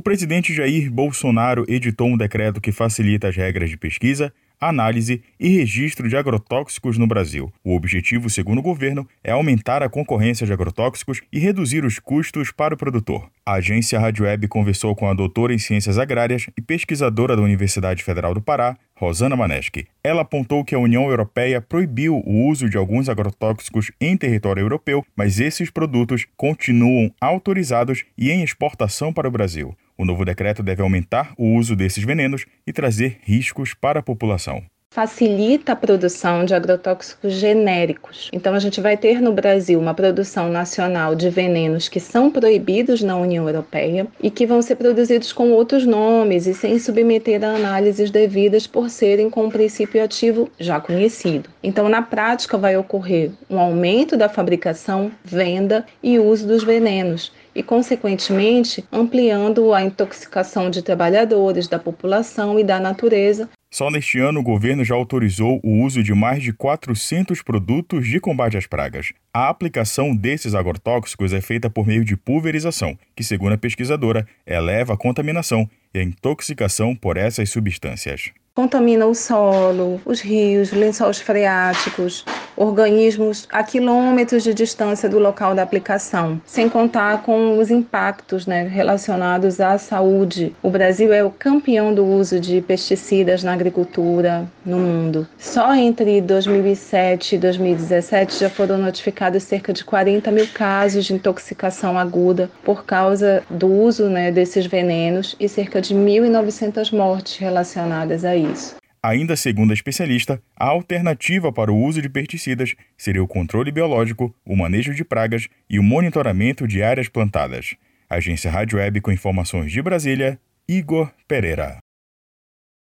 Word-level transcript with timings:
O 0.00 0.02
presidente 0.02 0.54
Jair 0.54 0.90
Bolsonaro 0.90 1.66
editou 1.68 2.08
um 2.08 2.16
decreto 2.16 2.58
que 2.58 2.72
facilita 2.72 3.28
as 3.28 3.36
regras 3.36 3.68
de 3.68 3.76
pesquisa, 3.76 4.32
análise 4.58 5.22
e 5.38 5.48
registro 5.48 6.08
de 6.08 6.16
agrotóxicos 6.16 6.96
no 6.96 7.06
Brasil. 7.06 7.52
O 7.62 7.74
objetivo, 7.74 8.30
segundo 8.30 8.60
o 8.60 8.62
governo, 8.62 9.06
é 9.22 9.30
aumentar 9.30 9.82
a 9.82 9.90
concorrência 9.90 10.46
de 10.46 10.54
agrotóxicos 10.54 11.20
e 11.30 11.38
reduzir 11.38 11.84
os 11.84 11.98
custos 11.98 12.50
para 12.50 12.72
o 12.72 12.78
produtor. 12.78 13.30
A 13.44 13.54
agência 13.54 14.00
Rádio 14.00 14.24
Web 14.24 14.48
conversou 14.48 14.96
com 14.96 15.06
a 15.06 15.12
doutora 15.12 15.52
em 15.52 15.58
Ciências 15.58 15.98
Agrárias 15.98 16.46
e 16.56 16.62
pesquisadora 16.62 17.36
da 17.36 17.42
Universidade 17.42 18.02
Federal 18.02 18.32
do 18.32 18.40
Pará, 18.40 18.78
Rosana 18.94 19.36
Maneschi. 19.36 19.86
Ela 20.04 20.22
apontou 20.22 20.64
que 20.64 20.74
a 20.74 20.78
União 20.78 21.08
Europeia 21.08 21.60
proibiu 21.60 22.22
o 22.24 22.46
uso 22.46 22.68
de 22.68 22.76
alguns 22.76 23.08
agrotóxicos 23.08 23.90
em 24.00 24.16
território 24.16 24.62
europeu, 24.62 25.04
mas 25.16 25.40
esses 25.40 25.70
produtos 25.70 26.26
continuam 26.38 27.10
autorizados 27.20 28.04
e 28.16 28.30
em 28.30 28.42
exportação 28.42 29.12
para 29.12 29.28
o 29.28 29.30
Brasil. 29.30 29.74
O 30.00 30.04
novo 30.06 30.24
decreto 30.24 30.62
deve 30.62 30.80
aumentar 30.80 31.34
o 31.36 31.56
uso 31.56 31.76
desses 31.76 32.02
venenos 32.02 32.46
e 32.66 32.72
trazer 32.72 33.18
riscos 33.20 33.74
para 33.74 34.00
a 34.00 34.02
população 34.02 34.62
facilita 34.92 35.70
a 35.70 35.76
produção 35.76 36.44
de 36.44 36.52
agrotóxicos 36.52 37.34
genéricos. 37.34 38.28
Então, 38.32 38.54
a 38.54 38.58
gente 38.58 38.80
vai 38.80 38.96
ter 38.96 39.22
no 39.22 39.32
Brasil 39.32 39.78
uma 39.78 39.94
produção 39.94 40.50
nacional 40.50 41.14
de 41.14 41.30
venenos 41.30 41.88
que 41.88 42.00
são 42.00 42.28
proibidos 42.28 43.00
na 43.00 43.16
União 43.16 43.46
Europeia 43.46 44.08
e 44.20 44.32
que 44.32 44.44
vão 44.44 44.60
ser 44.60 44.74
produzidos 44.74 45.32
com 45.32 45.52
outros 45.52 45.86
nomes 45.86 46.48
e 46.48 46.54
sem 46.54 46.76
submeter 46.80 47.44
a 47.44 47.54
análises 47.54 48.10
devidas 48.10 48.66
por 48.66 48.90
serem 48.90 49.30
com 49.30 49.44
um 49.44 49.50
princípio 49.50 50.02
ativo 50.02 50.50
já 50.58 50.80
conhecido. 50.80 51.48
Então, 51.62 51.88
na 51.88 52.02
prática, 52.02 52.58
vai 52.58 52.76
ocorrer 52.76 53.30
um 53.48 53.60
aumento 53.60 54.16
da 54.16 54.28
fabricação, 54.28 55.12
venda 55.24 55.86
e 56.02 56.18
uso 56.18 56.48
dos 56.48 56.64
venenos 56.64 57.32
e, 57.54 57.62
consequentemente, 57.62 58.84
ampliando 58.92 59.72
a 59.72 59.82
intoxicação 59.82 60.70
de 60.70 60.82
trabalhadores, 60.82 61.68
da 61.68 61.78
população 61.78 62.58
e 62.58 62.64
da 62.64 62.80
natureza, 62.80 63.48
só 63.72 63.88
neste 63.88 64.18
ano, 64.18 64.40
o 64.40 64.42
governo 64.42 64.84
já 64.84 64.96
autorizou 64.96 65.60
o 65.62 65.84
uso 65.84 66.02
de 66.02 66.12
mais 66.12 66.42
de 66.42 66.52
400 66.52 67.40
produtos 67.40 68.04
de 68.08 68.18
combate 68.18 68.56
às 68.56 68.66
pragas. 68.66 69.12
A 69.32 69.48
aplicação 69.48 70.14
desses 70.14 70.56
agrotóxicos 70.56 71.32
é 71.32 71.40
feita 71.40 71.70
por 71.70 71.86
meio 71.86 72.04
de 72.04 72.16
pulverização, 72.16 72.98
que, 73.14 73.22
segundo 73.22 73.52
a 73.52 73.58
pesquisadora, 73.58 74.26
eleva 74.44 74.94
a 74.94 74.96
contaminação 74.96 75.70
e 75.94 76.00
a 76.00 76.02
intoxicação 76.02 76.96
por 76.96 77.16
essas 77.16 77.48
substâncias. 77.48 78.32
Contamina 78.56 79.06
o 79.06 79.14
solo, 79.14 80.00
os 80.04 80.20
rios, 80.20 80.72
lençóis 80.72 81.20
freáticos, 81.20 82.24
organismos 82.60 83.48
a 83.50 83.64
quilômetros 83.64 84.42
de 84.42 84.52
distância 84.52 85.08
do 85.08 85.18
local 85.18 85.54
da 85.54 85.62
aplicação, 85.62 86.38
sem 86.44 86.68
contar 86.68 87.22
com 87.22 87.58
os 87.58 87.70
impactos 87.70 88.46
né, 88.46 88.64
relacionados 88.64 89.60
à 89.60 89.78
saúde. 89.78 90.54
O 90.62 90.68
Brasil 90.68 91.10
é 91.10 91.24
o 91.24 91.30
campeão 91.30 91.94
do 91.94 92.04
uso 92.04 92.38
de 92.38 92.60
pesticidas 92.60 93.42
na 93.42 93.54
agricultura 93.54 94.46
no 94.64 94.78
mundo. 94.78 95.26
Só 95.38 95.74
entre 95.74 96.20
2007 96.20 97.36
e 97.36 97.38
2017 97.38 98.40
já 98.40 98.50
foram 98.50 98.76
notificados 98.76 99.42
cerca 99.42 99.72
de 99.72 99.82
40 99.82 100.30
mil 100.30 100.46
casos 100.52 101.06
de 101.06 101.14
intoxicação 101.14 101.98
aguda 101.98 102.50
por 102.62 102.84
causa 102.84 103.42
do 103.48 103.68
uso 103.68 104.10
né, 104.10 104.30
desses 104.30 104.66
venenos 104.66 105.34
e 105.40 105.48
cerca 105.48 105.80
de 105.80 105.94
1.900 105.94 106.94
mortes 106.94 107.38
relacionadas 107.38 108.22
a 108.22 108.36
isso. 108.36 108.80
Ainda 109.02 109.34
segundo 109.34 109.70
a 109.70 109.74
especialista, 109.74 110.42
a 110.54 110.66
alternativa 110.66 111.50
para 111.50 111.72
o 111.72 111.82
uso 111.82 112.02
de 112.02 112.08
pesticidas 112.08 112.74
seria 112.98 113.22
o 113.22 113.28
controle 113.28 113.72
biológico, 113.72 114.34
o 114.44 114.54
manejo 114.54 114.94
de 114.94 115.04
pragas 115.04 115.48
e 115.70 115.78
o 115.78 115.82
monitoramento 115.82 116.68
de 116.68 116.82
áreas 116.82 117.08
plantadas. 117.08 117.74
Agência 118.10 118.50
Rádio 118.50 118.78
Web 118.78 119.00
com 119.00 119.10
informações 119.10 119.72
de 119.72 119.80
Brasília, 119.80 120.38
Igor 120.68 121.10
Pereira. 121.26 121.79